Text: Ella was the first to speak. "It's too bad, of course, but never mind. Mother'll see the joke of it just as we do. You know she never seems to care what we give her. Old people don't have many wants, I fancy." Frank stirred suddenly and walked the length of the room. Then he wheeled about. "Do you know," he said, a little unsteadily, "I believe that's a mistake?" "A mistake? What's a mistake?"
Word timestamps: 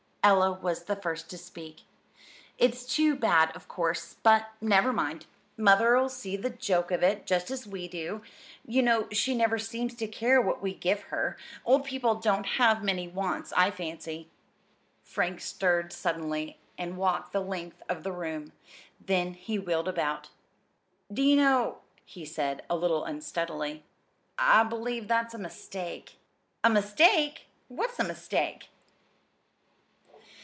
Ella 0.23 0.51
was 0.53 0.83
the 0.83 0.95
first 0.95 1.31
to 1.31 1.37
speak. 1.39 1.81
"It's 2.59 2.85
too 2.85 3.15
bad, 3.15 3.55
of 3.55 3.67
course, 3.67 4.17
but 4.21 4.49
never 4.61 4.93
mind. 4.93 5.25
Mother'll 5.57 6.09
see 6.09 6.37
the 6.37 6.51
joke 6.51 6.91
of 6.91 7.01
it 7.01 7.25
just 7.25 7.49
as 7.49 7.65
we 7.65 7.87
do. 7.87 8.21
You 8.63 8.83
know 8.83 9.09
she 9.09 9.33
never 9.33 9.57
seems 9.57 9.95
to 9.95 10.05
care 10.05 10.39
what 10.39 10.61
we 10.61 10.75
give 10.75 11.01
her. 11.09 11.37
Old 11.65 11.85
people 11.85 12.13
don't 12.13 12.45
have 12.61 12.83
many 12.83 13.07
wants, 13.07 13.51
I 13.57 13.71
fancy." 13.71 14.29
Frank 15.01 15.41
stirred 15.41 15.91
suddenly 15.91 16.59
and 16.77 16.97
walked 16.97 17.33
the 17.33 17.41
length 17.41 17.81
of 17.89 18.03
the 18.03 18.11
room. 18.11 18.51
Then 19.03 19.33
he 19.33 19.57
wheeled 19.57 19.87
about. 19.87 20.29
"Do 21.11 21.23
you 21.23 21.35
know," 21.35 21.79
he 22.05 22.25
said, 22.25 22.63
a 22.69 22.75
little 22.75 23.05
unsteadily, 23.05 23.85
"I 24.37 24.65
believe 24.65 25.07
that's 25.07 25.33
a 25.33 25.39
mistake?" 25.39 26.17
"A 26.63 26.69
mistake? 26.69 27.47
What's 27.69 27.97
a 27.99 28.03
mistake?" 28.03 28.67